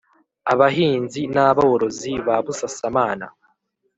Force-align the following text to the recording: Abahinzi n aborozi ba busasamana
Abahinzi 0.53 1.21
n 1.33 1.35
aborozi 1.47 2.11
ba 2.25 2.37
busasamana 2.45 3.27